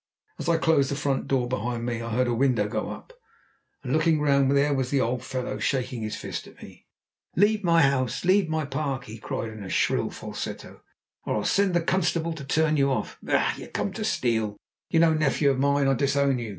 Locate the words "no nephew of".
15.01-15.59